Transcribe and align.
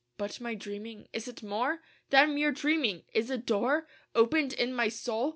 But 0.17 0.41
my 0.41 0.55
dreaming? 0.55 1.07
is 1.13 1.27
it 1.27 1.43
more 1.43 1.83
Than 2.09 2.33
mere 2.33 2.51
dreaming? 2.51 3.03
Is 3.13 3.29
a 3.29 3.37
door 3.37 3.87
Opened 4.15 4.51
in 4.51 4.73
my 4.73 4.89
soul? 4.89 5.29